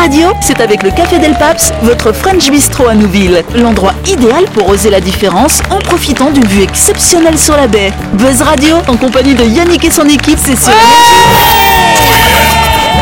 [0.00, 3.44] Radio, c'est avec le Café Del Paps, votre French Bistro à Nouville.
[3.54, 7.92] L'endroit idéal pour oser la différence en profitant d'une vue exceptionnelle sur la baie.
[8.14, 10.72] Buzz Radio, en compagnie de Yannick et son équipe, c'est sur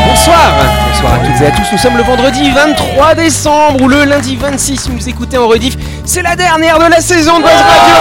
[0.09, 0.51] Bonsoir
[0.91, 4.35] Bonsoir à toutes et à tous, nous sommes le vendredi 23 décembre ou le lundi
[4.35, 5.77] 26 si vous écoutez en rediff.
[6.03, 7.95] C'est la dernière de la saison de Buzz Radio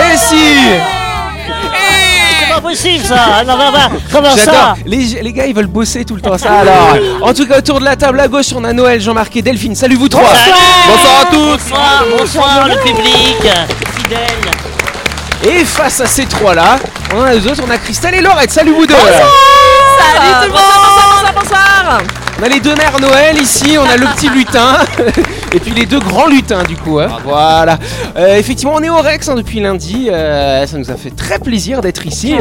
[0.00, 1.01] Et si
[2.54, 3.44] pas possible ça.
[3.46, 6.50] Non, non, non, Comment ça les, les gars ils veulent bosser tout le temps ça.
[6.60, 9.42] Alors En tout cas autour de la table à gauche on a Noël, Jean-Marc et
[9.42, 10.22] Delphine, salut vous trois.
[10.22, 11.22] Bonsoir.
[11.22, 11.58] À tous.
[11.70, 13.36] Bonsoir, bonsoir le public.
[13.96, 14.20] Fidèle.
[15.44, 16.78] Et face à ces trois là,
[17.14, 18.94] on a les autres, on a Christelle et Laurette, salut vous deux.
[18.94, 20.60] Salut tout le monde.
[20.60, 24.78] Bonsoir, bonsoir, bonsoir On a les deux mères Noël ici, on a le petit lutin
[25.52, 26.98] et puis les deux grands lutins du coup.
[26.98, 27.08] hein.
[27.24, 27.78] Voilà.
[28.16, 30.08] Euh, effectivement, on est au Rex hein, depuis lundi.
[30.10, 32.34] euh, ça nous a fait très plaisir d'être ici.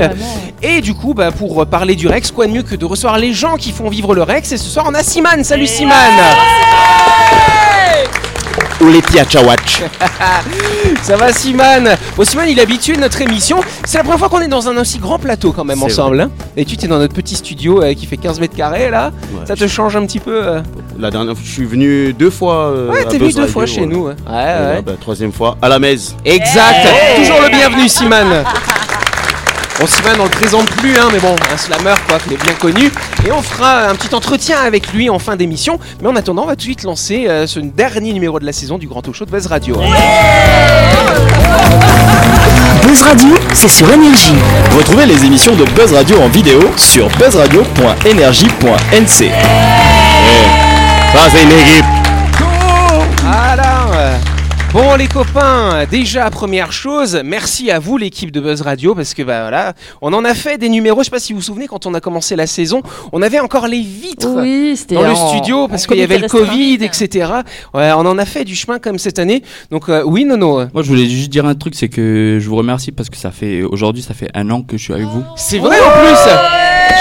[0.63, 3.33] Et du coup, bah, pour parler du Rex, quoi de mieux que de recevoir les
[3.33, 4.51] gens qui font vivre le Rex.
[4.51, 5.43] Et ce soir, on a Simane.
[5.43, 5.95] Salut Simane.
[8.89, 9.81] Les Tiachawatch.
[11.03, 11.95] Ça va Simane?
[12.15, 13.59] Bon Simane, il est habitué de notre émission.
[13.85, 16.21] C'est la première fois qu'on est dans un aussi grand plateau quand même ensemble.
[16.21, 16.29] hein.
[16.57, 19.11] Et tu es dans notre petit studio euh, qui fait 15 mètres carrés là.
[19.33, 20.61] Ouais, Ça te change un petit peu euh?
[20.99, 22.65] La dernière fois, je suis venu deux fois.
[22.67, 23.93] euh, Ouais, t'es venu deux Radio, fois chez voilà.
[23.95, 24.03] nous.
[24.07, 24.15] Ouais, ouais.
[24.27, 24.73] Et ouais.
[24.75, 26.15] là, bah, troisième fois, à la messe.
[26.25, 26.87] Exact,
[27.17, 28.43] toujours le bienvenu Simane.
[29.79, 32.53] Bon Simane on le présente plus hein, mais bon, un slammer quoi, qui est bien
[32.53, 32.91] connu.
[33.25, 35.79] Et on fera un petit entretien avec lui en fin d'émission.
[36.01, 38.53] Mais en attendant, on va tout de suite lancer euh, ce dernier numéro de la
[38.53, 39.75] saison du Grand Talk Show de Buzz Radio.
[42.83, 44.35] Buzz Radio, c'est sur Énergie.
[44.77, 49.31] Retrouvez les émissions de Buzz Radio en vidéo sur buzzradio.energie.nc.
[51.13, 51.85] Ça, c'est une équipe.
[54.73, 59.21] Bon les copains, déjà première chose, merci à vous l'équipe de Buzz Radio parce que
[59.21, 60.99] bah voilà, on en a fait des numéros.
[61.01, 63.39] Je sais pas si vous vous souvenez quand on a commencé la saison, on avait
[63.41, 64.29] encore les vitres.
[64.29, 67.29] Oui, dans le en- studio parce qu'il y avait le Covid, etc.
[67.73, 69.43] Ouais, on en a fait du chemin comme cette année.
[69.71, 72.55] Donc euh, oui, Nono, Moi, je voulais juste dire un truc, c'est que je vous
[72.55, 75.23] remercie parce que ça fait aujourd'hui, ça fait un an que je suis avec vous.
[75.35, 76.17] c'est vrai en plus.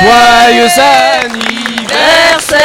[0.01, 2.61] Joyeux anniversaire.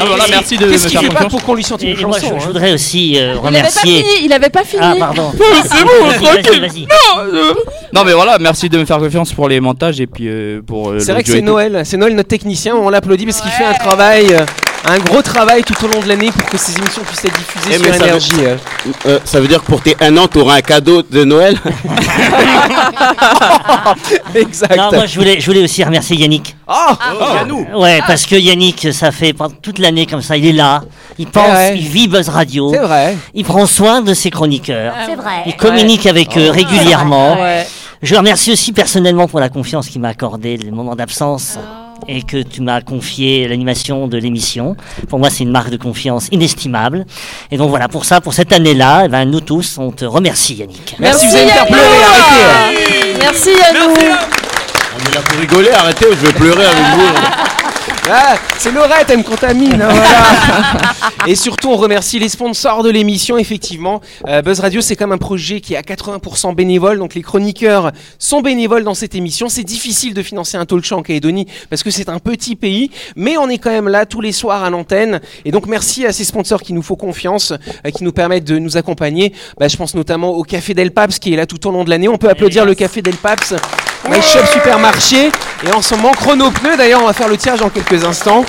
[0.00, 1.32] Ah, voilà, merci de me Qu'est-ce qu'il faire fait pas confiance.
[1.32, 3.22] pour qu'on lui chante une et moi, chanson je, je hein voudrais aussi euh, Il
[3.28, 3.96] avait pas remercier.
[4.02, 4.82] fini, il avait pas fini.
[4.84, 5.32] Ah, pardon.
[5.32, 6.60] c'est bon, Vas-y, tranquille.
[6.60, 6.86] vas-y.
[7.92, 10.90] Non, mais voilà, merci de me faire confiance pour les montages et puis euh, pour.
[10.90, 11.46] euh, C'est vrai que l'audio c'est tout.
[11.46, 14.44] Noël, c'est Noël notre technicien, on l'applaudit parce qu'il fait un travail, euh,
[14.88, 17.70] un gros travail tout au long de l'année pour que ces émissions puissent être diffusées
[17.72, 18.34] Eh, sur ça veut- énergie.
[18.40, 18.56] euh.
[19.06, 21.58] Euh, ça veut dire que pour tes un an, t'auras un cadeau de Noël
[24.34, 24.76] exact.
[24.76, 26.56] Non, moi, je voulais, je voulais aussi remercier Yannick.
[26.68, 26.92] Oh,
[27.46, 27.66] nous.
[27.74, 30.82] Ouais, parce que Yannick, ça fait toute l'année comme ça, il est là,
[31.18, 31.76] il pense, ouais.
[31.76, 33.16] il vit Buzz Radio, c'est vrai.
[33.34, 35.42] il prend soin de ses chroniqueurs, C'est vrai.
[35.46, 37.40] il communique avec eux régulièrement.
[37.40, 37.66] Ouais.
[38.02, 41.58] Je le remercie aussi personnellement pour la confiance qu'il m'a accordée, les moments d'absence.
[42.08, 44.76] Et que tu m'as confié l'animation de l'émission.
[45.08, 47.04] Pour moi, c'est une marque de confiance inestimable.
[47.50, 50.54] Et donc voilà, pour ça, pour cette année-là, eh ben, nous tous, on te remercie,
[50.54, 50.94] Yannick.
[50.98, 52.44] Merci, vous allez me faire pleurer, arrêtez.
[52.44, 53.18] hein.
[53.20, 53.94] Merci à nous.
[53.94, 57.06] On est là pour rigoler, arrêtez, je vais pleurer avec vous.
[58.08, 59.82] Ah, c'est Laurette, elle me contamine.
[59.82, 60.92] hein, voilà.
[61.26, 63.36] Et surtout, on remercie les sponsors de l'émission.
[63.36, 66.98] Effectivement, Euh, Buzz Radio, c'est comme un projet qui est à 80% bénévole.
[66.98, 69.48] Donc, les chroniqueurs sont bénévoles dans cette émission.
[69.48, 72.90] C'est difficile de financer un talk show en Calédonie parce que c'est un petit pays,
[73.16, 75.20] mais on est quand même là tous les soirs à l'antenne.
[75.44, 77.52] Et donc, merci à ces sponsors qui nous font confiance,
[77.84, 79.32] euh, qui nous permettent de nous accompagner.
[79.58, 81.90] Bah, je pense notamment au Café Del Paps qui est là tout au long de
[81.90, 82.08] l'année.
[82.08, 83.54] On peut applaudir le Café Del Paps.
[84.10, 85.30] My Shop Supermarché
[85.66, 88.44] et en ce moment chrono pneu d'ailleurs on va faire le tirage dans quelques instants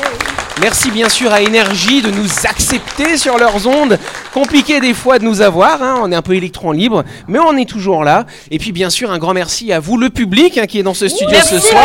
[0.59, 3.99] Merci bien sûr à Énergie de nous accepter sur leurs ondes.
[4.33, 7.55] Compliqué des fois de nous avoir, hein, on est un peu électron libre, mais on
[7.55, 8.25] est toujours là.
[8.49, 10.95] Et puis bien sûr un grand merci à vous le public hein, qui est dans
[10.95, 11.83] ce studio ce soir.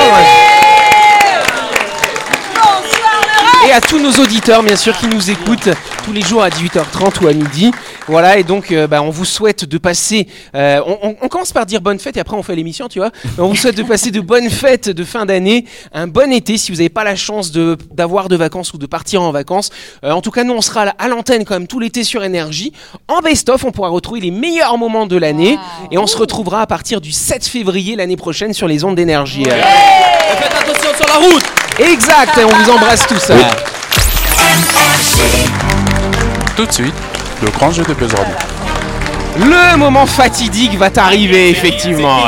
[3.62, 5.71] Et à tous nos auditeurs, bien sûr, qui nous écoutent
[6.05, 7.71] tous les jours à 18h30 ou à midi.
[8.06, 10.27] Voilà, et donc, euh, bah, on vous souhaite de passer.
[10.54, 12.98] euh, on, on- on commence par dire bonne fête et après on fait l'émission, tu
[12.98, 13.10] vois.
[13.39, 15.65] On vous souhaite de passer de bonnes fêtes de fin d'année,
[15.95, 18.86] un bon été si vous n'avez pas la chance de d'avoir de vacances ou de
[18.86, 19.71] partir en vacances.
[20.04, 22.72] Euh, en tout cas, nous, on sera à l'antenne quand même tout l'été sur Énergie.
[23.09, 25.59] En best-of, on pourra retrouver les meilleurs moments de l'année
[25.91, 29.45] et on se retrouvera à partir du 7 février l'année prochaine sur les ondes d'énergie.
[29.45, 31.45] Faites attention sur la route
[31.78, 33.30] Exact, et on vous embrasse tous.
[33.30, 33.36] hein.
[36.57, 36.95] Tout de suite,
[37.42, 38.34] le grand jeu de Buzz Radio.
[39.39, 42.21] Le moment fatidique va t'arriver, effectivement.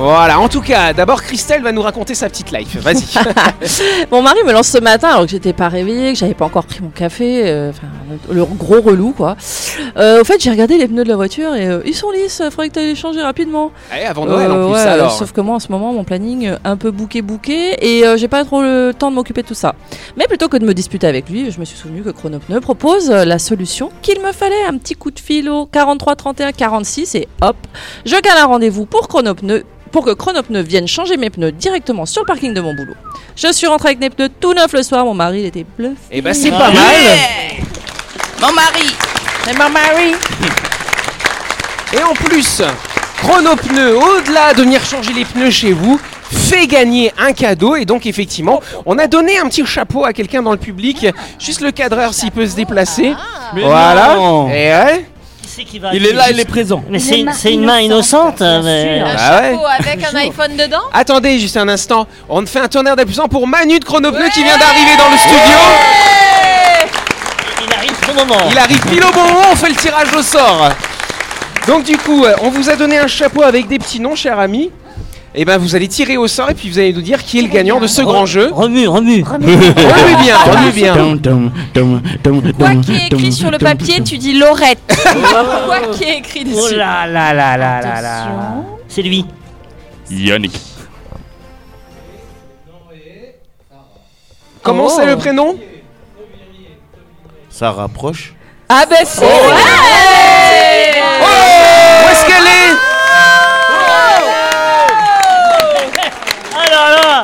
[0.00, 2.74] Voilà, en tout cas, d'abord Christelle va nous raconter sa petite life.
[2.78, 3.04] Vas-y.
[4.10, 6.64] Mon mari me lance ce matin alors que j'étais pas réveillée, que j'avais pas encore
[6.64, 7.86] pris mon café, euh, enfin
[8.30, 9.36] le, gros relou quoi.
[9.98, 12.40] Euh, au fait, j'ai regardé les pneus de la voiture et euh, ils sont lisses,
[12.50, 13.72] faudrait que tu les changer rapidement.
[13.92, 15.12] Allez, avant Noël en Euh, plus, ouais, alors.
[15.12, 18.28] Sauf que moi en ce moment, mon planning euh, un peu bouqué bouqué et j'ai
[18.28, 19.74] pas trop le temps de m'occuper de tout ça.
[20.16, 23.10] Mais plutôt que de me disputer avec lui, je me suis souvenu que Chronopneu propose
[23.10, 27.28] la solution qu'il me fallait un petit coup de fil au 43 31 46 et
[27.42, 27.56] hop,
[28.06, 32.22] je cale un rendez-vous pour Chronopneu pour que Chronopneu vienne changer mes pneus directement sur
[32.22, 32.94] le parking de mon boulot.
[33.36, 35.96] Je suis rentrée avec mes pneus tout neufs le soir, mon mari il était bluffé.
[36.10, 36.94] Eh ben c'est pas mal.
[38.40, 38.94] Mon mari
[39.50, 40.14] Et mon mari
[41.92, 42.62] Et en plus,
[43.16, 46.00] Chronopneu, au-delà de venir changer les pneus chez vous,
[46.30, 47.74] fait gagner un cadeau.
[47.74, 51.06] Et donc, effectivement, on a donné un petit chapeau à quelqu'un dans le public.
[51.38, 53.12] Juste le cadreur s'il peut se déplacer.
[53.54, 54.14] Mais voilà.
[54.14, 54.48] non.
[54.48, 55.06] Et ouais.
[55.66, 56.82] Qui va Il est là, il est présent.
[56.88, 58.40] Mais c'est une, c'est une main innocente.
[58.40, 62.06] mais- Un Ah chapeau avec un iPhone dedans Attendez juste un instant.
[62.28, 65.58] On fait un tonnerre d'applaudissements pour Manu de Chronopneu qui vient d'arriver dans le studio.
[67.66, 68.40] Il arrive au moment.
[68.50, 70.68] Il arrive pile au bon moment, on fait le tirage au sort.
[71.66, 74.38] Donc du coup, euh, on vous a donné un chapeau avec des petits noms, cher
[74.38, 74.70] ami.
[75.32, 77.42] Et ben vous allez tirer au sort et puis vous allez nous dire qui est
[77.42, 78.50] le gagnant de ce grand jeu.
[78.52, 79.22] Remue, remue.
[79.22, 80.94] Remue bien, remue bien.
[82.58, 84.80] Quoi qui est écrit sur le papier, tu dis Laurette.
[85.66, 86.74] Quoi qui est écrit Oh dessus.
[86.76, 88.26] là là là là là là.
[88.88, 89.24] C'est lui.
[90.10, 90.58] Yannick.
[94.64, 94.92] Comment Oh.
[94.96, 95.56] c'est le prénom?
[97.48, 98.34] Ça rapproche.
[98.68, 99.28] Ah ben c'est Où
[102.10, 102.76] est-ce qu'elle est
[106.56, 107.22] Ah là là.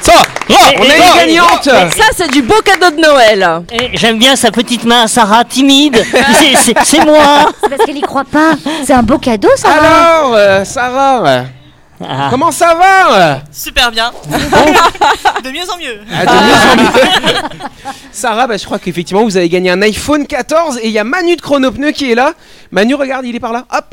[0.00, 0.12] Ça
[0.48, 3.96] Et- On et- a et- une gagnante Ça c'est du beau cadeau de Noël Et
[3.96, 6.04] J'aime bien sa petite main, Sarah, timide.
[6.84, 7.50] C'est- moi.
[7.62, 8.52] C'est parce qu'elle y croit pas.
[8.84, 9.68] C'est un beau cadeau, ça.
[9.68, 11.42] va Alors, euh, Sarah, euh,
[12.02, 12.28] Ah.
[12.30, 14.10] comment ça va euh Super bien.
[15.44, 16.00] de mieux en mieux.
[16.10, 17.42] Ah, de mieux en mieux.
[18.12, 21.04] Sarah, bah, je crois qu'effectivement vous avez gagné un iPhone 14 et il y a
[21.04, 22.32] Manu de Chronopneu qui est là.
[22.72, 23.64] Manu, regarde, il est par là.
[23.72, 23.84] Hop.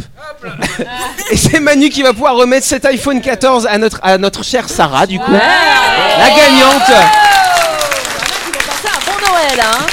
[1.32, 4.70] et c'est Manu qui va pouvoir remettre cet iPhone 14 à notre, à notre chère
[4.70, 5.32] Sarah, du coup.
[5.32, 6.90] La gagnante.
[9.06, 9.86] Bon Noël hein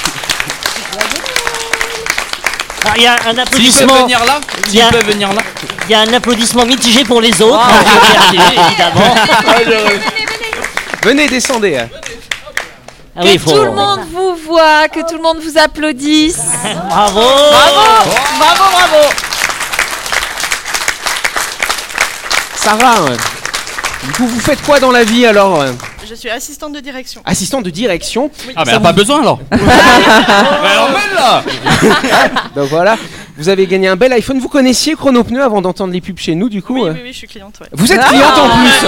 [2.87, 4.03] Ah, Il y a un S'ils peuvent applaudissement.
[4.03, 5.41] venir là S'ils peuvent venir là
[5.87, 7.67] Il y a un applaudissement mitigé pour les autres.
[8.33, 9.15] évidemment.
[11.03, 11.85] Venez, descendez.
[13.17, 16.37] Ah oui, Que faut- tout le monde vous voit, que tout le monde vous applaudisse.
[16.89, 17.21] Bravo.
[17.21, 19.09] Bravo, bravo, bravo.
[22.55, 23.15] Sarah, euh,
[24.03, 25.71] du coup, vous faites quoi dans la vie alors euh
[26.09, 27.21] Je suis assistante de direction.
[27.25, 28.31] Assistante de direction.
[28.55, 31.43] Ah, mais Ça y a pas vous- besoin alors Mais alors, mets là
[32.55, 32.97] Donc voilà,
[33.37, 34.39] vous avez gagné un bel iPhone.
[34.39, 37.13] Vous connaissiez Chronopneu avant d'entendre les pubs chez nous, du coup Oui, euh oui, oui,
[37.13, 37.55] je suis cliente.
[37.59, 37.67] ouais.
[37.73, 38.87] Vous êtes cliente en plus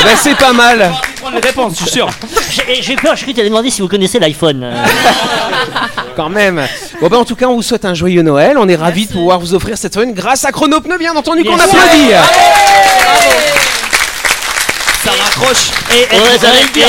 [0.00, 0.92] Eh ben, C'est pas mal.
[1.32, 2.08] Les réponses, je suis sûr.
[2.50, 4.72] J'ai j'ai peur, je tu allais demander si vous connaissez l'iPhone.
[6.16, 6.62] Quand même.
[7.00, 8.56] Bon ben en tout cas, on vous souhaite un joyeux Noël.
[8.56, 11.58] On est ravis de pouvoir vous offrir cette semaine grâce à Chronopneu, bien entendu, qu'on
[11.58, 12.12] applaudit.
[15.04, 15.70] Ça raccroche.
[15.92, 16.28] Et elle, Ouais,
[16.72, 16.86] bien.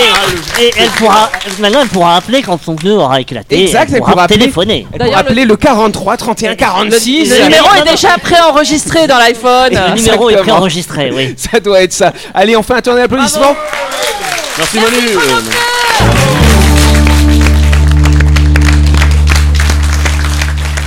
[0.59, 1.29] et- et elle pourra,
[1.59, 3.63] maintenant elle pourra appeler quand son pneu aura éclaté.
[3.65, 4.87] Exact, elle pourra appeler, téléphoner.
[4.93, 7.29] elle pourra appeler le 43 31 46.
[7.29, 10.43] Le numéro est déjà préenregistré dans l'iPhone Le numéro est Exactement.
[10.43, 11.35] préenregistré, oui.
[11.51, 12.13] Ça doit être ça.
[12.33, 13.55] Allez, on fait un tournée d'applaudissements.
[14.57, 14.97] Merci Manu.
[14.97, 15.41] Euh,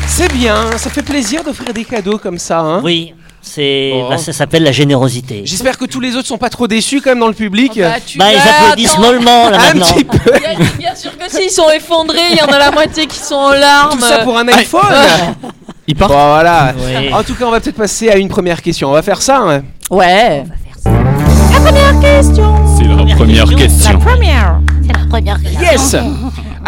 [0.06, 2.58] C'est bien, ça fait plaisir d'offrir des cadeaux comme ça.
[2.58, 2.80] Hein.
[2.82, 3.14] Oui,
[3.48, 4.06] c'est, Oh.
[4.10, 5.42] bah, ça s'appelle la générosité.
[5.44, 7.72] J'espère que tous les autres sont pas trop déçus quand même dans le public.
[7.78, 10.18] Bah, tu Bah, ils applaudissent mollement là un petit peu.
[10.38, 13.18] Bien, bien sûr que si, ils sont effondrés, il y en a la moitié qui
[13.18, 13.92] sont en larmes.
[13.98, 14.82] Tout ça pour un iPhone.
[15.86, 16.08] Il part.
[16.08, 16.74] Bon voilà.
[16.78, 17.12] Oui.
[17.12, 18.90] En tout cas, on va peut-être passer à une première question.
[18.90, 19.38] On va faire ça.
[19.38, 19.62] hein.
[19.90, 20.44] Ouais.
[20.84, 23.98] C'est la première question.
[24.00, 24.60] Première.
[24.86, 25.60] C'est la première question.
[25.62, 25.96] Yes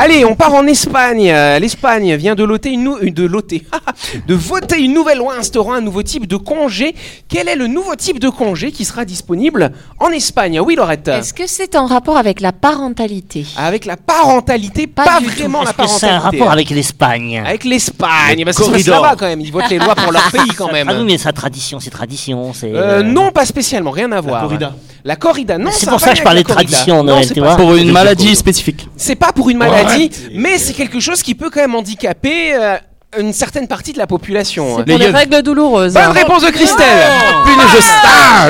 [0.02, 1.30] Allez, on part en Espagne.
[1.30, 3.64] Euh, L'Espagne vient de, loter une nou- euh, de, loter,
[4.26, 6.95] de voter une nouvelle loi instaurant un nouveau type de congé.
[7.28, 10.59] Quel est le nouveau type de congé qui sera disponible en Espagne?
[10.61, 13.45] Oui, Laurette Est-ce que c'est en rapport avec la parentalité?
[13.59, 16.07] Avec la parentalité, pas, Pas vraiment la Est-ce que c'est parentalité.
[16.09, 17.42] un rapport avec l'Espagne?
[17.47, 19.42] Avec l'Espagne, parce que c'est là-bas quand même.
[19.42, 20.88] Ils votent les lois pour leur pays quand même.
[20.88, 22.54] Ah oui, mais sa tradition, c'est tradition.
[22.54, 24.40] C'est, Euh, euh, non, pas spécialement, rien à voir.
[24.45, 24.73] corrida.
[25.04, 25.71] La corrida, non.
[25.73, 27.40] C'est ça pour a ça que je parlais la de tradition, Non, Noël, c'est tu
[27.40, 27.57] pas vois.
[27.57, 28.87] Pour une maladie spécifique.
[28.97, 29.90] C'est pas pour une maladie,
[30.35, 32.77] mais c'est quelque chose qui peut quand même handicaper euh,
[33.19, 34.79] une certaine partie de la population.
[34.79, 35.95] C'est pour les règles douloureuses.
[35.95, 36.13] Bonne hein.
[36.13, 37.45] réponse de Christelle Oh.
[37.45, 38.49] Punaise, je star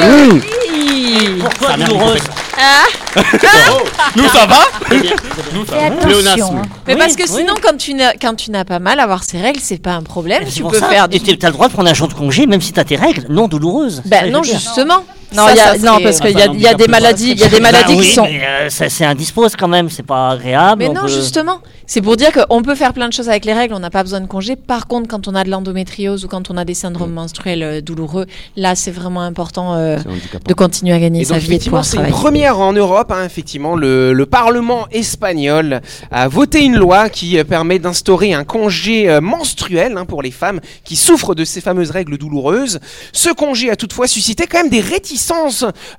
[1.41, 2.21] Pourquoi douloureuse
[4.17, 4.59] Nous, ça va
[5.53, 5.87] Nous, ça va.
[5.87, 6.59] attention.
[6.59, 6.63] hein.
[6.87, 7.29] Mais Oui, parce que oui.
[7.39, 10.03] sinon, quand tu n'as quand tu n'as pas mal, avoir ces règles, c'est pas un
[10.03, 10.43] problème.
[10.47, 10.89] C'est Tu peux ça.
[10.89, 12.79] faire Et tu as le droit de prendre un jour de congé, même si tu
[12.81, 14.03] as tes règles non douloureuses.
[14.05, 15.05] Ben non, justement.
[15.33, 16.75] Non, Ça, il y a- ça non parce qu'il y a, Enfin, il y a
[16.75, 18.25] des maladies, il y a des Bah maladies oui, qui sont.
[18.25, 20.83] mais, euh, ça, c'est indispose quand même, c'est pas agréable.
[20.83, 21.59] Mais on non, peut- justement.
[21.87, 24.03] C'est pour dire qu'on peut faire plein de choses avec les règles, on n'a pas
[24.05, 24.55] besoin de congé.
[24.57, 27.81] Par contre, quand on a de l'endométriose ou quand on a des syndromes menstruels euh,
[27.81, 29.99] douloureux, là, c'est vraiment important euh,
[30.47, 32.23] de continuer à gagner Et sa donc, vie et de pouvoir c'est une travailler.
[32.23, 33.11] première en Europe.
[33.13, 39.19] hein, effectivement, le, le Parlement espagnol a voté une loi qui permet d'instaurer un congé
[39.21, 42.79] menstruel hein, pour les femmes qui souffrent de ces fameuses règles douloureuses.
[43.13, 45.20] Ce congé a toutefois suscité quand même des réticences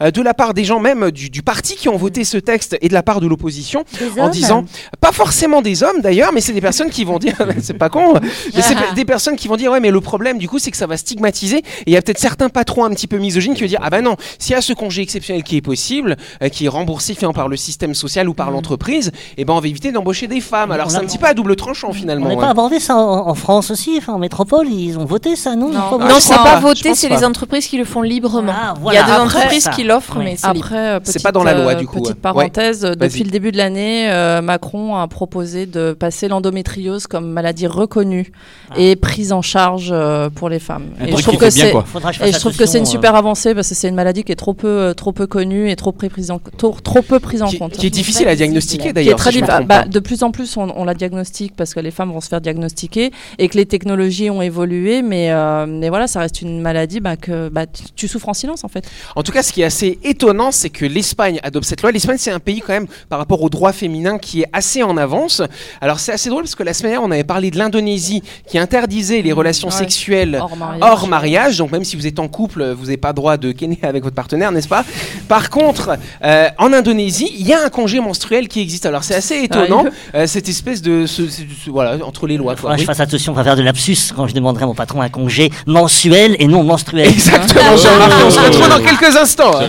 [0.01, 2.77] euh, de la part des gens même du, du parti qui ont voté ce texte
[2.81, 3.83] et de la part de l'opposition
[4.19, 4.65] en disant
[4.99, 8.13] pas forcément des hommes d'ailleurs mais c'est des personnes qui vont dire c'est pas con
[8.53, 10.77] mais c'est des personnes qui vont dire ouais mais le problème du coup c'est que
[10.77, 11.57] ça va stigmatiser.
[11.57, 13.89] Et il y a peut-être certains patrons un petit peu misogynes qui vont dire ah
[13.89, 17.13] ben non s'il y a ce congé exceptionnel qui est possible euh, qui est remboursé
[17.13, 20.41] finalement par le système social ou par l'entreprise et ben on va éviter d'embaucher des
[20.41, 20.71] femmes.
[20.71, 22.37] Alors On c'est un petit peu à double tranchant On finalement n'a hein.
[22.37, 25.69] pas abordé ça en, en France aussi, enfin en métropole, ils ont voté ça, non?
[25.69, 28.53] Non, je c'est crois pas voté, c'est les entreprises qui le font librement.
[28.55, 29.05] Ah, Il y voilà.
[29.05, 30.25] a des Après, entreprises qui l'offrent, Oui.
[30.25, 30.47] mais c'est.
[30.47, 33.23] Après, euh, C'est petite, pas dans la loi, euh, du coup, Petite parenthèse, Ouais, depuis
[33.23, 38.31] le début de l'année, euh, Macron a proposé de passer l'endométriose comme maladie reconnue
[38.77, 40.85] et prise en charge euh, pour les femmes.
[40.99, 43.67] Un Et je trouve que bien, c'est et je trouve que une super avancée parce
[43.69, 46.31] que c'est une maladie qui est trop peu, trop peu connue et trop, peu prise
[46.31, 47.73] en, trop, trop peu prise en qui, compte.
[47.73, 50.93] qui est difficile à diagnostiquer d'ailleurs si Bah, de plus en plus, on, on la
[50.93, 55.01] diagnostique parce que les femmes vont se faire diagnostiquer et que les technologies ont évolué,
[55.01, 58.33] mais, euh, mais voilà, ça reste une maladie bah, que bah, tu, tu souffres en
[58.33, 58.89] silence en fait.
[59.15, 61.91] En tout cas, ce qui est assez étonnant, c'est que l'Espagne adopte cette loi.
[61.91, 64.97] L'Espagne, c'est un pays quand même, par rapport aux droits féminins, qui est assez en
[64.97, 65.41] avance.
[65.81, 68.57] Alors, c'est assez drôle parce que la semaine dernière, on avait parlé de l'Indonésie, qui
[68.57, 69.73] interdisait les relations Ouais.
[69.75, 70.79] sexuelles Hors mariage.
[70.81, 71.57] hors mariage.
[71.57, 74.15] Donc, même si vous êtes en couple, vous n'avez pas droit de kenner avec votre
[74.15, 74.83] partenaire, n'est-ce pas?
[75.27, 78.85] Par contre, euh, en Indonésie, il y a un congé menstruel qui existe.
[78.85, 82.55] Alors, c'est assez étonnant, euh, cette espèce de, ce- ce- ce- voilà, entre les lois.
[82.55, 82.71] quoi.
[82.73, 82.79] Oui.
[82.79, 85.09] je fasse attention, on va faire de lapsus quand je demanderai à mon patron un
[85.09, 87.07] congé mensuel et non menstruel.
[87.07, 88.11] Exactement, Jean-Marc.
[88.25, 89.51] On se retrouve dans quelques instants.
[89.61, 89.67] hein.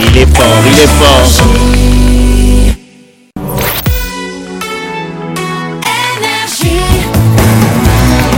[0.00, 2.44] Il est fort, il est fort.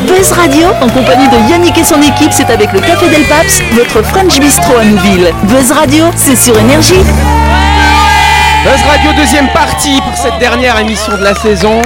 [0.07, 3.61] Buzz Radio, en compagnie de Yannick et son équipe, c'est avec le Café Del Paps,
[3.73, 5.33] votre French Bistro à Nouville.
[5.45, 7.03] Buzz Radio, c'est sur Énergie.
[8.65, 11.83] Buzz Radio, deuxième partie pour cette dernière émission de la saison.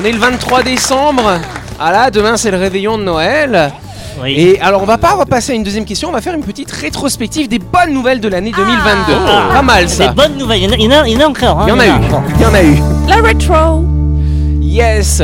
[0.00, 1.38] On est le 23 décembre.
[1.80, 3.72] Ah là, demain c'est le réveillon de Noël.
[4.22, 4.34] Oui.
[4.36, 6.70] Et alors on va pas repasser à une deuxième question, on va faire une petite
[6.70, 9.12] rétrospective des bonnes nouvelles de l'année 2022.
[9.26, 9.48] Ah.
[9.54, 10.08] pas mal Des ça.
[10.12, 10.72] bonnes nouvelles, il y en
[11.02, 11.60] a, il y en a- encore.
[11.60, 11.90] hein, Il y en a eu.
[12.36, 12.76] Il y en a eu.
[13.08, 13.84] La retro.
[14.68, 15.22] Yes.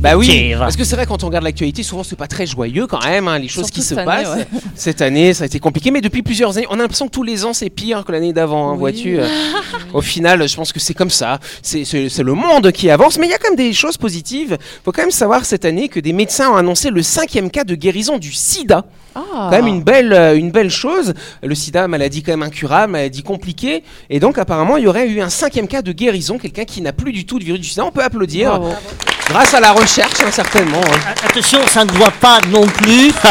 [0.00, 0.26] Bah oui,
[0.58, 3.28] parce que c'est vrai quand on regarde l'actualité, souvent c'est pas très joyeux quand même,
[3.28, 4.36] hein, les choses Surtout qui se cette année, passent.
[4.36, 4.46] ouais.
[4.74, 7.22] Cette année, ça a été compliqué, mais depuis plusieurs années, on a l'impression que tous
[7.22, 9.18] les ans c'est pire que l'année d'avant, hein, vois-tu.
[9.20, 9.28] euh.
[9.94, 11.38] Au final, je pense que c'est comme ça.
[11.62, 13.96] C'est c'est- c'est le monde qui avance, mais il y a quand même des choses
[13.96, 14.58] positives.
[14.84, 17.74] Faut quand même savoir cette année que des médecins ont annoncé le cinquième cas de
[17.76, 18.84] guérison du SIDA.
[19.14, 19.20] Ah.
[19.32, 21.14] Quand même une belle, euh, une belle chose.
[21.42, 23.84] Le sida, maladie quand même incurable, maladie compliquée.
[24.10, 26.92] Et donc apparemment, il y aurait eu un cinquième cas de guérison, quelqu'un qui n'a
[26.92, 27.84] plus du tout de virus du sida.
[27.84, 28.58] On peut applaudir.
[28.58, 28.74] Bravo.
[29.30, 30.82] Grâce à la recherche, hein, certainement.
[30.84, 31.14] hein.
[31.26, 33.10] Attention, ça ne doit pas non plus.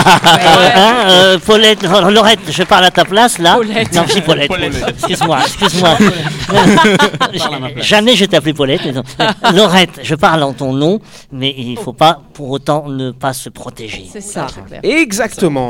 [0.43, 3.55] Euh, hein, euh, Paulette, non, Laurette, je parle à ta place là.
[3.55, 3.93] Paulette.
[3.93, 4.51] Non, je dis Paulette.
[4.89, 5.97] Excuse-moi, excuse-moi.
[7.77, 8.81] Jamais je t'ai appelé Paulette.
[8.85, 9.03] mais non.
[9.19, 10.99] Euh, Laurette, je parle en ton nom,
[11.31, 14.05] mais il faut pas pour autant ne pas se protéger.
[14.11, 14.47] C'est ça.
[14.67, 14.81] clair.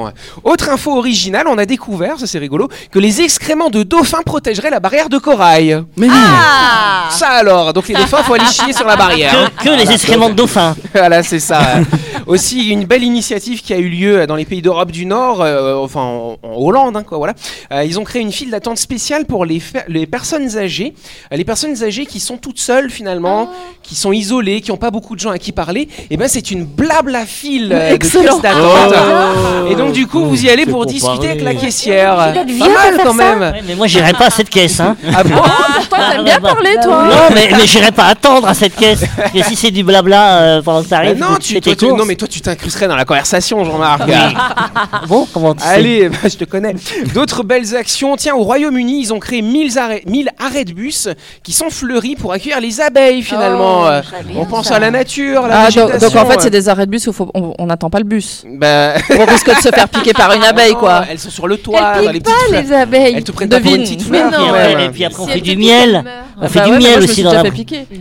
[0.09, 0.51] Exactement.
[0.51, 4.69] Autre info originale, on a découvert, ça c'est rigolo, que les excréments de dauphins protégeraient
[4.69, 5.83] la barrière de corail.
[5.97, 9.51] Mais non Ah Ça alors, donc les dauphins, faut aller chier sur la barrière.
[9.57, 10.75] Que, que les excréments de dauphin.
[10.93, 11.59] Voilà, c'est ça.
[12.27, 15.75] Aussi, une belle initiative qui a eu lieu dans les pays d'Europe du Nord, euh,
[15.75, 17.33] enfin en, en Hollande, hein, quoi, voilà.
[17.71, 19.61] Euh, ils ont créé une file d'attente spéciale pour les,
[20.09, 20.93] personnes âgées,
[21.31, 23.49] Euh, les personnes âgées qui sont toutes seules finalement,
[23.81, 25.87] qui sont isolées, qui n'ont pas beaucoup de gens à qui parler.
[26.09, 28.33] Et ben, c'est une blabla file de Excellent.
[28.33, 28.93] caisse d'attente.
[28.93, 29.71] Oh.
[29.71, 32.33] Et donc, du coup, vous y allez pour pour discuter avec la caissière.
[32.33, 33.35] Pas mal quand ça.
[33.35, 33.39] même.
[33.53, 34.79] Ouais, mais moi, j'irai pas à cette caisse.
[34.79, 34.97] Hein.
[35.15, 37.03] Ah bon Toi, t'aimes bien bah, parler, toi.
[37.07, 39.03] Non, mais, mais j'irai pas attendre à cette caisse.
[39.35, 41.99] Et si c'est du blabla euh, pendant que Bah t'arrives, non, tu, toi, tu- courses.
[41.99, 44.03] non, mais toi, tu t'incrusterais dans la conversation, Jean-Marc.
[45.07, 46.75] Bon, comment tu sais Allez, bah, je te connais.
[47.13, 48.15] D'autres belles actions.
[48.15, 51.09] Tiens, au Royaume-Uni, ils ont créé 1000 arrêts, 1000 arrêts de bus
[51.43, 53.81] qui sont fleuris pour accueillir les abeilles, finalement.
[53.81, 54.75] Oh, Euh, très bien, on pense ça.
[54.75, 56.07] à la nature, la Ah, donc, végétation.
[56.19, 58.43] donc en fait, c'est des arrêts de bus où faut, on n'attend pas le bus.
[58.47, 61.03] Bah, On risque de se faire piquer par une abeille, quoi.
[61.09, 62.63] Elles sont sur le toit, Elles dans les piquent petites pas fleurs.
[62.63, 63.13] les abeilles.
[63.17, 63.95] Elles te prennent pas pour une Devine.
[63.97, 64.79] petite Mais fleur, après, même.
[64.79, 66.03] et puis après, on fait du miel.
[66.37, 67.43] On fait ouais, du miel aussi dans la.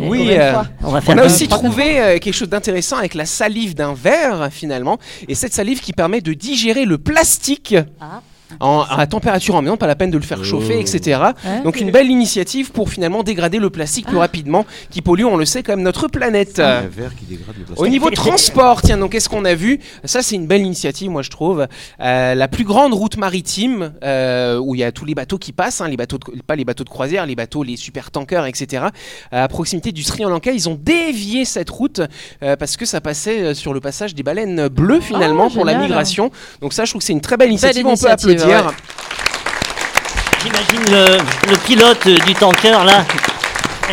[0.00, 3.26] Oui, euh, On va On faire a aussi trouvé euh, quelque chose d'intéressant avec la
[3.26, 4.98] salive d'un verre, finalement.
[5.28, 7.74] Et cette salive qui permet de digérer le plastique.
[8.60, 11.20] En, à température ambiante, pas la peine de le faire chauffer, etc.
[11.44, 11.62] Ouais.
[11.64, 15.44] Donc une belle initiative pour finalement dégrader le plastique plus rapidement, qui pollue, on le
[15.44, 16.58] sait, quand même notre planète.
[16.60, 17.80] Un verre qui dégrade le plastique.
[17.80, 19.80] Au niveau transport, tiens, donc qu'est-ce qu'on a vu?
[20.04, 21.66] Ça, c'est une belle initiative, moi je trouve.
[22.00, 25.52] Euh, la plus grande route maritime euh, où il y a tous les bateaux qui
[25.52, 28.46] passent, hein, les bateaux de- pas les bateaux de croisière, les bateaux, les super tankers,
[28.46, 28.84] etc.
[29.30, 32.00] à proximité du Sri Lanka, ils ont dévié cette route
[32.42, 35.74] euh, parce que ça passait sur le passage des baleines bleues finalement Oh, pour la
[35.74, 36.30] migration.
[36.60, 37.86] Donc ça, je trouve que c'est une très belle initiative.
[37.86, 38.08] on peut
[40.42, 43.04] J'imagine le, pilote du tanker là.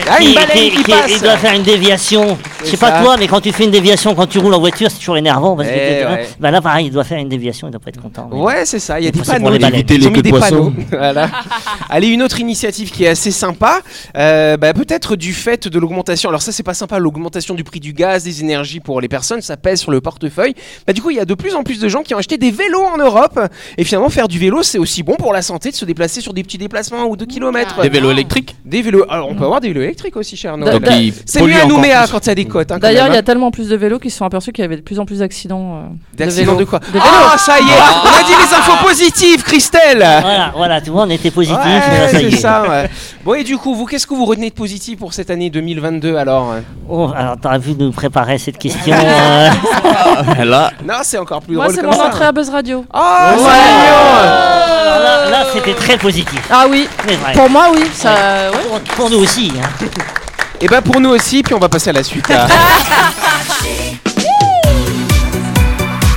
[0.08, 1.12] Ah, une baleine qui passe.
[1.12, 2.38] Il doit faire une déviation.
[2.60, 4.60] Je C'est sais pas toi, mais quand tu fais une déviation, quand tu roules en
[4.60, 5.56] voiture, c'est toujours énervant.
[5.56, 6.28] Parce que Eh, ouais.
[6.40, 8.30] bah là, pareil, il doit faire une déviation, il doit pas être content.
[8.32, 9.00] Ouais, c'est ça.
[9.00, 9.50] Il y a des pour panneaux.
[9.50, 10.50] les Ils les ont mis queues de des poisson.
[10.56, 10.74] panneaux.
[10.92, 11.30] voilà.
[11.90, 13.82] Allez, une autre initiative qui est assez sympa.
[14.18, 16.30] euh, bah, peut-être du fait de l'augmentation.
[16.30, 17.00] Alors ça, c'est pas sympa.
[17.00, 20.54] L'augmentation du prix du gaz, des énergies pour les personnes, ça pèse sur le portefeuille.
[20.86, 22.38] Bah, du coup, il y a de plus en plus de gens qui ont acheté
[22.38, 23.40] des vélos en Europe.
[23.78, 26.34] Et finalement, faire du vélo, c'est aussi bon pour la santé de se déplacer sur
[26.34, 27.82] des petits déplacements ou 2 kilomètres.
[27.82, 29.06] Des vélos électriques Des vélos.
[29.10, 30.80] Alors, on peut avoir des vélos électriques aussi, cher Noël.
[30.80, 32.72] Donc, ils C'est mieux à Nouméa quand il y a des côtes.
[32.72, 33.24] hein, quand D'ailleurs, même, il y a hein.
[33.24, 35.20] tellement plus de vélos qu'ils se sont aperçus qu'il y avait de plus en plus
[35.20, 35.84] d'accidents.
[36.20, 36.56] euh, vélos.
[36.56, 37.04] de quoi De vélos.
[37.06, 37.66] Ah, ça y est
[38.04, 41.82] On a dit les infos positives, Christelle Voilà, voilà, tu vois, on était positif, Ouais,
[41.92, 42.42] mais là, ça y c'est est.
[42.42, 42.90] ça, ouais.
[43.24, 46.16] Bon, et du coup, vous, qu'est-ce que vous retenez de positif pour cette année 2022
[46.16, 46.54] alors
[46.90, 48.96] Oh, alors, t'aurais vu nous préparer cette question.
[48.96, 49.50] euh,
[50.46, 52.08] Là, Non, c'est encore plus Moi, drôle c'est comme mon ça.
[52.08, 52.86] entrée à Buzz Radio.
[52.94, 53.00] Oh,
[53.32, 53.50] c'est mignon
[54.22, 54.79] alors
[55.30, 56.40] là, c'était très positif.
[56.50, 56.88] Ah oui,
[57.34, 57.84] pour moi, oui.
[57.94, 58.58] Ça, ouais.
[58.68, 59.52] Pour, pour nous aussi.
[59.62, 59.68] hein.
[60.62, 62.28] Et ben pour nous aussi, puis on va passer à la suite.
[62.28, 62.48] là.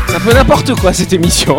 [0.09, 1.57] C'est un peu n'importe quoi cette émission.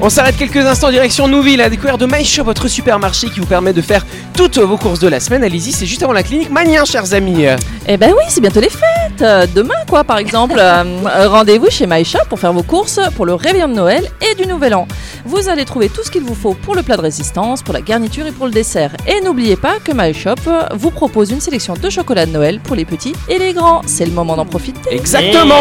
[0.00, 3.72] On s'arrête quelques instants direction Nouville à découvrir de MyShop, votre supermarché qui vous permet
[3.74, 4.04] de faire
[4.36, 5.42] toutes vos courses de la semaine.
[5.42, 7.46] Allez-y, c'est juste avant la clinique Manien, chers amis.
[7.88, 9.22] Eh ben oui, c'est bientôt les fêtes.
[9.22, 10.54] Euh, Demain, quoi, par exemple.
[10.66, 14.34] Euh, euh, Rendez-vous chez MyShop pour faire vos courses pour le réveillon de Noël et
[14.34, 14.88] du Nouvel An.
[15.24, 17.82] Vous allez trouver tout ce qu'il vous faut pour le plat de résistance, pour la
[17.82, 18.90] garniture et pour le dessert.
[19.06, 22.84] Et n'oubliez pas que MyShop vous propose une sélection de chocolat de Noël pour les
[22.84, 23.82] petits et les grands.
[23.86, 24.80] C'est le moment d'en profiter.
[24.90, 25.54] Exactement.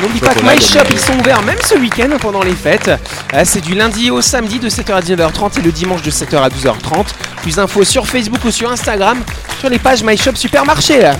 [0.00, 0.88] N'oublie pas que Chocolat My de Shop, Noël.
[0.92, 2.90] ils sont ouverts même ce week-end pendant les fêtes.
[3.34, 6.36] Euh, c'est du lundi au samedi de 7h à 19h30 et le dimanche de 7h
[6.38, 7.06] à 12h30.
[7.42, 9.18] Plus d'infos sur Facebook ou sur Instagram,
[9.58, 11.10] sur les pages My Shop Supermarché.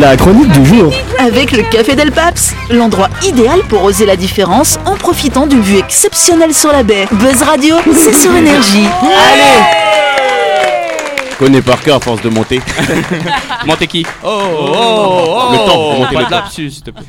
[0.00, 0.92] La chronique du jour.
[1.18, 5.78] Avec le Café Del Paps, l'endroit idéal pour oser la différence en profitant d'une vue
[5.78, 7.06] exceptionnelle sur la baie.
[7.12, 8.86] Buzz Radio, c'est sur énergie.
[9.02, 9.89] Allez
[11.40, 12.60] connais par cœur à force de monter.
[13.66, 14.04] montez qui?
[14.22, 17.04] Oh, oh, oh, Le temps pour monter Pas le lapsus, s'il te plaît.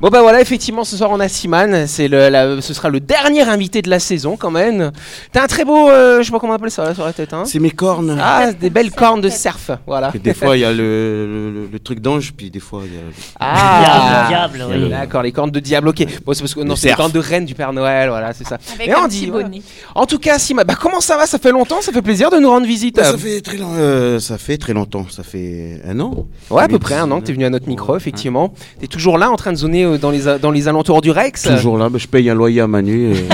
[0.00, 1.86] Bon bah voilà, effectivement, ce soir on a Siman.
[1.86, 4.92] C'est le, la- ce sera le dernier invité de la saison quand même.
[5.30, 7.12] T'as un très beau, euh, je sais pas comment on appelle ça là, sur la
[7.12, 7.34] tête.
[7.34, 8.18] Hein C'est mes cornes.
[8.18, 10.10] ah, des belles cornes de surf, voilà.
[10.14, 12.94] Et des fois, il y a le, le- le truc d'ange, puis des fois, il
[12.94, 13.00] y a.
[13.40, 14.88] Ah, Diable, diable, oui.
[14.88, 16.06] D'accord, les cornes de diable, ok.
[16.24, 18.46] Bon, c'est parce que non, c'est les cornes de reine du Père Noël, voilà, c'est
[18.46, 18.56] ça.
[18.74, 19.48] Avec Et un on petit dit, voilà.
[19.94, 21.26] En tout cas, Sima, bah comment ça va?
[21.26, 22.96] Ça fait longtemps, ça fait plaisir de nous rendre visite.
[22.96, 26.26] Bah, ça, fait très long- euh, ça fait très longtemps, ça fait un an.
[26.50, 28.52] Ouais, à peu près un an que t'es venu à notre micro, effectivement.
[28.80, 31.10] T'es toujours là en train de zoner euh, dans les, a- dans les alentours du
[31.10, 31.42] Rex?
[31.42, 33.12] Toujours là, bah, je paye un loyer à Manu.
[33.16, 33.24] et-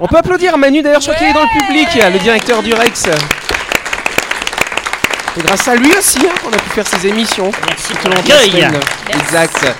[0.00, 2.72] On peut applaudir Manu, d'ailleurs, je crois qu'il est dans le public, le directeur du
[2.74, 3.08] Rex.
[5.34, 7.50] C'est grâce à lui aussi hein, qu'on a pu faire ces émissions.
[7.68, 8.66] Merci tout l'accueil.
[9.14, 9.74] Exact.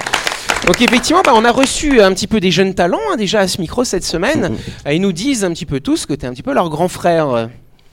[0.66, 3.48] Donc effectivement, bah, on a reçu un petit peu des jeunes talents hein, déjà à
[3.48, 4.52] ce micro cette semaine.
[4.86, 6.70] Euh, Ils nous disent un petit peu tous que tu es un petit peu leur
[6.70, 7.48] grand frère.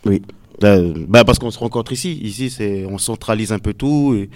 [0.05, 0.21] Oui.
[0.63, 2.13] Euh, bah, parce qu'on se rencontre ici.
[2.23, 4.15] Ici, c'est, on centralise un peu tout.
[4.15, 4.29] Et,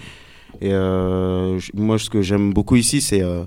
[0.66, 3.44] et, euh, moi, ce que j'aime beaucoup ici, c'est euh,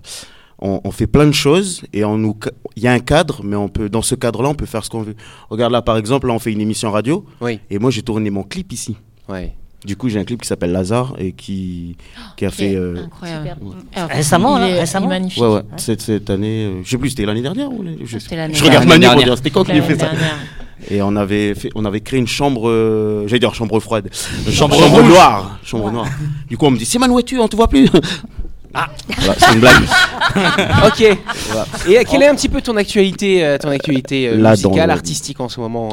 [0.60, 2.36] on, on fait plein de choses et on nous,
[2.76, 4.90] il y a un cadre, mais on peut, dans ce cadre-là, on peut faire ce
[4.90, 5.16] qu'on veut.
[5.50, 7.26] Regarde là, par exemple, là, on fait une émission radio.
[7.42, 7.60] Oui.
[7.70, 8.96] Et moi, j'ai tourné mon clip ici.
[9.30, 9.54] Ouais.
[9.86, 11.96] Du coup, j'ai un clip qui s'appelle Lazare et qui,
[12.38, 12.74] qui a fait.
[12.76, 13.62] euh, Incroyable.
[14.10, 15.44] Récemment, là, est récemment magnifique.
[15.44, 15.62] Ouais, ouais.
[15.78, 18.64] Cette, cette année, euh, je sais plus, c'était l'année dernière ou je, C'était l'année je
[18.64, 19.12] regarde dernière.
[19.12, 20.10] Manu pour dire c'était quand qu'il fait ça.
[20.90, 24.10] Et on avait fait, on avait créé une chambre, euh, j'allais dire chambre froide,
[24.50, 26.08] Chambre noire, chambre noire.
[26.48, 27.90] Du coup, on me dit, c'est man, où es-tu On te voit plus.
[28.78, 29.84] Ah, voilà, c'est une blague.
[30.86, 31.02] ok.
[31.02, 34.94] Et euh, quelle est un petit peu ton actualité, euh, ton actualité Là, musicale, dans
[34.94, 35.90] artistique en ce moment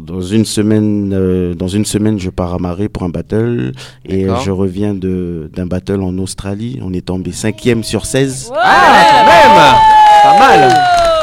[0.00, 3.70] Dans, une semaine, euh, dans une semaine, je pars à Marais pour un battle
[4.04, 6.80] et je reviens de d'un battle en Australie.
[6.82, 8.50] On est tombé cinquième sur 16.
[8.60, 11.15] Ah, quand même Pas mal.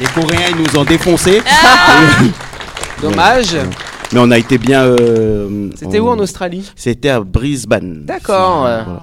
[0.00, 1.40] Les Coréens, ils nous ont défoncé.
[3.02, 3.56] Dommage.
[4.12, 4.82] Mais on a été bien.
[4.84, 6.70] euh, C'était où en Australie?
[6.76, 8.04] C'était à Brisbane.
[8.04, 8.60] D'accord.
[8.60, 9.02] Voilà.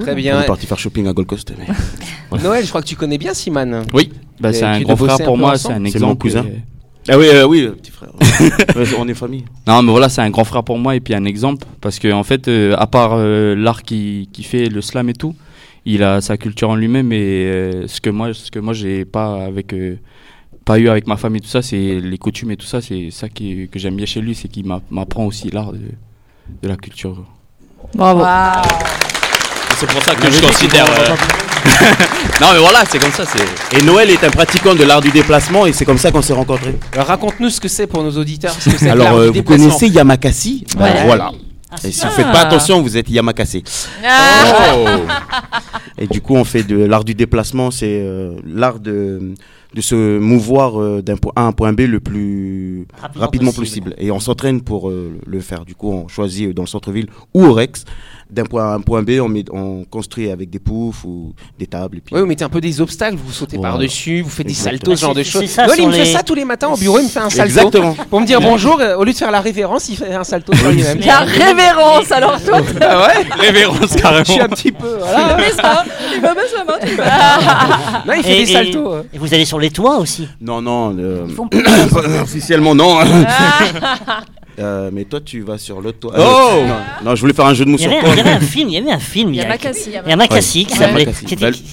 [0.00, 0.42] Très On bien.
[0.42, 1.52] est parti faire shopping à Gold Coast.
[1.58, 3.82] mais- Noël, je crois que tu connais bien Siman.
[3.92, 6.06] Oui, bah, c'est un grand frère pour moi, c'est un C'est exemple.
[6.06, 6.44] mon cousin.
[6.44, 6.62] et-
[7.12, 8.10] Ah oui, euh, oui, euh, petit frère.
[8.76, 9.44] Ouais, on est famille.
[9.66, 12.12] Non, mais voilà, c'est un grand frère pour moi et puis un exemple parce que
[12.12, 15.34] en fait, euh, à part euh, l'art qui, qui fait le slam et tout,
[15.86, 19.04] il a sa culture en lui-même et euh, ce que moi, ce que moi j'ai
[19.04, 19.96] pas avec, euh,
[20.70, 23.28] pas eu avec ma famille tout ça, c'est les coutumes et tout ça, c'est ça
[23.28, 25.80] qui, que j'aime bien chez lui, c'est qu'il m'a- m'apprend aussi l'art de,
[26.62, 27.16] de la culture.
[27.94, 28.22] Bravo.
[29.78, 30.84] C'est pour ça que je considère.
[30.86, 31.14] euh,
[32.40, 33.24] non mais voilà, c'est comme ça.
[33.26, 33.78] C'est.
[33.78, 36.32] Et Noël est un pratiquant de l'art du déplacement et c'est comme ça qu'on s'est
[36.32, 36.76] rencontrés.
[36.92, 38.52] Alors, Raconte-nous ce que c'est pour nos auditeurs.
[38.52, 41.04] ce que Alors, euh, du vous connaissez Yamakasi Ben, Ouais.
[41.04, 41.32] Voilà.
[41.72, 43.62] Ah, Et si vous faites pas attention, vous êtes Yamakasi.
[44.04, 44.74] Ah.
[45.98, 49.34] Et du coup, on fait de l'art du déplacement, c'est euh, l'art de,
[49.74, 53.52] de se mouvoir euh, d'un point A à un point B le plus Rapidement rapidement,
[53.52, 53.90] possible.
[53.90, 53.94] possible.
[54.04, 55.64] Et on s'entraîne pour euh, le faire.
[55.64, 57.84] Du coup, on choisit euh, dans le centre-ville ou au Rex.
[58.32, 61.32] D'un point A à un point B, on, met, on construit avec des poufs ou
[61.58, 61.98] des tables.
[61.98, 63.72] Et puis, Oui, vous mettez un peu des obstacles, vous sautez Voilà.
[63.72, 65.56] par-dessus, vous faites des saltos, ce genre de choses.
[65.56, 67.48] Noël, il me fait ça tous les matins au bureau, il me fait un salto.
[67.50, 67.94] Exactement.
[68.08, 70.54] Pour me dire bonjour, euh, au lieu de faire la révérence, il fait un salto
[70.54, 71.00] sur lui-même.
[71.00, 74.96] La révérence, alors toi, Ah ouais Révérence Je suis un petit peu.
[74.98, 75.36] Voilà.
[75.38, 77.02] il fais-
[78.06, 78.92] Non, il fait Et- des saltos.
[78.92, 79.02] euh.
[79.12, 80.28] Et vous allez sur les toits aussi?
[80.40, 80.94] Non, non.
[80.98, 81.62] euh, Ils font plus
[82.22, 82.98] officiellement, non.
[84.60, 86.12] Euh, mais toi, tu vas sur le toit.
[86.18, 88.10] Oh non, non, je voulais faire un jeu de mots il y, sur avait, toi.
[88.12, 89.30] il y avait un film, il y avait un film.
[89.32, 89.90] il y a- Yamakasi.
[90.04, 91.06] Il y a Makassi qui s'appelait.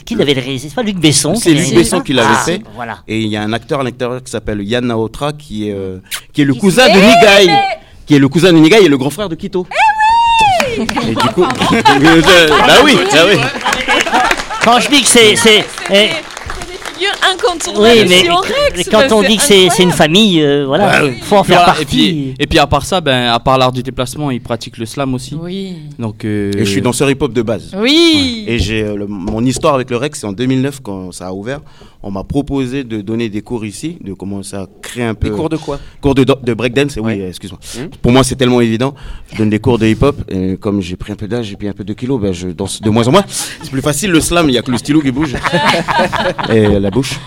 [0.06, 2.62] Qui, l'avait réalisé C'est pas Luc Besson C'est qui Luc Besson qui l'avait Ah, fait.
[2.76, 3.00] Voilà.
[3.08, 5.98] Et il y a un acteur à l'intérieur qui s'appelle Yann Naotra qui est, euh,
[6.32, 7.54] qui est le cousin de Nigai.
[8.06, 9.68] Qui est le cousin de Nigai et le grand frère de Kito.
[10.78, 11.42] Et du coup.
[11.62, 13.38] bah oui, bah oui.
[14.64, 15.36] Quand je dis que c'est.
[17.34, 20.86] Incontournable oui, mais, sur Rex, mais quand on dit que c'est une famille, euh, voilà,
[20.88, 21.18] Bah oui.
[21.22, 21.82] faut en faire Voilà, partie.
[21.82, 24.78] et puis et puis à part ça, ben à part l'art du déplacement, il pratique
[24.78, 25.36] le slam aussi.
[25.36, 25.76] Oui.
[26.00, 27.72] Donc euh, Et je suis danseur hip-hop de base.
[27.78, 28.46] Oui.
[28.48, 31.62] Et j'ai euh, mon histoire avec le Rex, c'est en 2009 quand ça a ouvert.
[32.08, 35.30] On m'a proposé de donner des cours ici, de commencer à créer un peu.
[35.30, 37.28] Des cours de quoi Cours de, de breakdance, oui, Ouais.
[37.28, 37.60] excuse-moi.
[37.76, 37.90] Hmm.
[38.02, 38.96] Pour moi, c'est tellement évident.
[39.34, 41.68] Je donne des cours de hip-hop, et comme j'ai pris un peu d'âge, j'ai pris
[41.68, 43.26] un peu de kilos, ben, je danse de moins en moins.
[43.28, 45.36] C'est plus facile le slam, il n'y a que le stylo qui bouge.
[46.50, 47.20] et la bouche.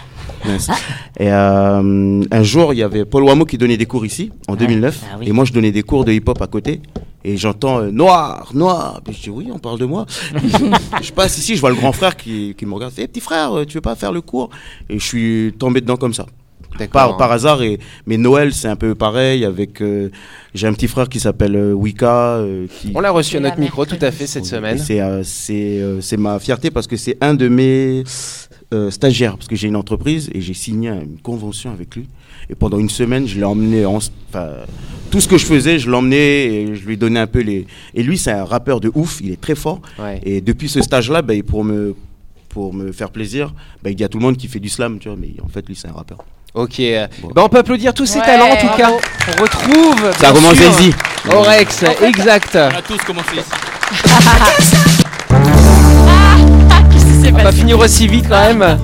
[1.19, 4.57] Et euh, un jour, il y avait Paul Wamo qui donnait des cours ici, en
[4.57, 4.99] 2009.
[5.13, 5.29] Ah oui.
[5.29, 6.81] Et moi, je donnais des cours de hip-hop à côté.
[7.25, 9.01] Et j'entends euh, noir, noir.
[9.05, 10.07] Puis je dis oui, on parle de moi.
[11.03, 12.93] je passe ici, je vois le grand frère qui, qui me regarde.
[12.97, 14.51] Eh, petit frère, euh, tu veux pas faire le cours?
[14.89, 16.27] Et je suis tombé dedans comme ça.
[16.93, 17.63] Par, par hasard.
[17.63, 19.45] Et, mais Noël, c'est un peu pareil.
[19.45, 20.11] Avec, euh,
[20.55, 22.37] j'ai un petit frère qui s'appelle euh, Wika.
[22.37, 24.79] euh, qui, On l'a reçu à notre micro tout à fait cette et semaine.
[24.79, 28.05] C'est euh, c'est, euh, c'est ma fierté parce que c'est un de mes
[28.73, 29.37] euh, stagiaires.
[29.37, 32.09] Parce que j'ai une entreprise et j'ai signé une convention avec lui.
[32.51, 33.97] Et pendant une semaine, je l'ai emmené en.
[33.97, 34.49] Enfin,
[35.11, 37.67] tout ce que je faisais, je l'emmenais et je lui donnais un peu les.
[37.95, 39.81] Et lui, c'est un rappeur de ouf, il est très fort.
[39.99, 40.21] Ouais.
[40.25, 41.95] Et depuis ce stage-là, bah, pour, me,
[42.49, 44.99] pour me faire plaisir, bah, il dit à tout le monde qui fait du slam,
[44.99, 46.19] tu vois, mais en fait, lui, c'est un rappeur.
[46.55, 46.81] Ok.
[47.23, 47.31] Bon.
[47.35, 48.91] Ben, on peut applaudir tous ces Ouais, talents en tout cas.
[48.91, 50.13] On retrouve.
[50.19, 50.93] Ça commence easy.
[51.33, 52.57] Orex, exact.
[52.57, 53.51] On a tous commencé ici.
[57.33, 58.79] On va finir aussi vite quand même.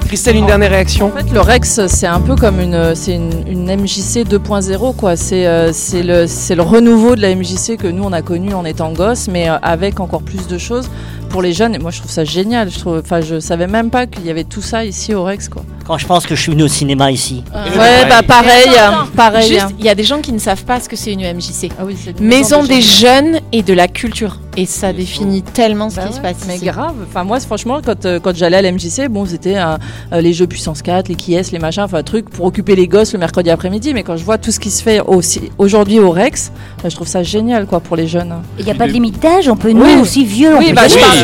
[0.00, 3.64] Christelle, une dernière réaction En fait, le Rex, c'est un peu comme une, c'est une,
[3.64, 5.16] MJC 2.0, quoi.
[5.16, 8.54] C'est, euh, c'est le, c'est le renouveau de la MJC que nous on a connu
[8.54, 10.90] en étant gosse, mais euh, avec encore plus de choses
[11.34, 11.74] pour les jeunes.
[11.74, 12.70] Et moi, je trouve ça génial.
[12.70, 15.48] Je trouve, enfin, je savais même pas qu'il y avait tout ça ici au Rex,
[15.48, 15.64] quoi.
[15.84, 17.42] Quand je pense que je suis venu au cinéma ici.
[17.52, 19.48] Ouais, bah pareil, attends, hein, attends, pareil.
[19.48, 19.72] Juste, hein.
[19.80, 21.72] il y a des gens qui ne savent pas ce que c'est une MJC.
[21.78, 23.34] Ah oui, c'est une Maison des jeunes.
[23.34, 24.38] jeunes et de la culture.
[24.56, 26.66] Et ça définit tellement ce Bah qui ouais, se passe mais ici.
[26.66, 26.94] grave.
[27.08, 29.76] Enfin moi franchement quand, euh, quand j'allais à l'MJC, bon c'était euh,
[30.12, 33.12] euh, les jeux puissance 4, les qui les machins, enfin trucs pour occuper les gosses
[33.12, 33.92] le mercredi après-midi.
[33.94, 36.94] Mais quand je vois tout ce qui se fait aussi aujourd'hui au Rex, bah, je
[36.94, 38.32] trouve ça génial quoi pour les jeunes.
[38.60, 39.96] Il n'y a pas de limite d'âge, on peut nous Oui.
[40.00, 41.23] aussi vieux, on Oui, peut bah, je venir parle-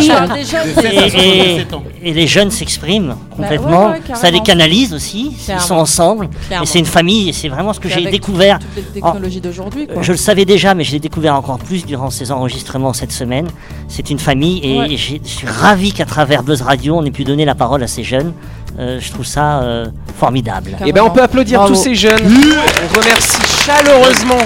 [2.02, 3.88] Et, les jeunes s'expriment complètement.
[3.90, 5.32] ouais, ouais, ça les canalise aussi.
[5.44, 5.62] Clairement.
[5.62, 6.28] Ils sont ensemble.
[6.46, 6.64] Clairement.
[6.64, 7.28] Et c'est une famille.
[7.28, 8.58] Et c'est vraiment ce que j'ai découvert.
[8.58, 10.02] Toutes les technologies d'aujourd'hui quoi.
[10.02, 13.48] Je le savais déjà, mais je l'ai découvert encore plus durant ces enregistrements cette semaine.
[13.88, 14.96] C'est une famille et Ouais.
[14.96, 18.02] je suis ravi qu'à travers Buzz Radio, on ait pu donner la parole à ces
[18.04, 18.32] jeunes.
[18.78, 19.86] Euh, je trouve ça euh,
[20.18, 20.76] formidable.
[20.86, 21.74] Et ben on peut applaudir Bravo.
[21.74, 22.20] tous ces jeunes.
[22.24, 24.38] On remercie chaleureusement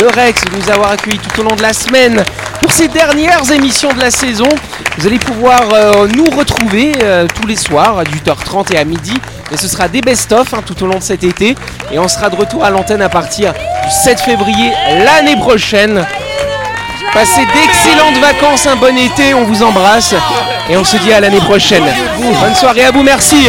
[0.00, 2.22] le Rex de nous avoir accueillis tout au long de la semaine
[2.60, 4.48] pour ces dernières émissions de la saison.
[4.98, 9.14] Vous allez pouvoir euh, nous retrouver euh, tous les soirs à 8h30 et à midi.
[9.50, 11.56] Et ce sera des best-of hein, tout au long de cet été.
[11.92, 14.70] Et on sera de retour à l'antenne à partir du 7 février
[15.04, 16.04] l'année prochaine.
[17.12, 20.14] Passez d'excellentes vacances, un bon été, on vous embrasse
[20.70, 21.84] et on se dit à l'année prochaine.
[22.40, 23.48] Bonne soirée à vous, merci.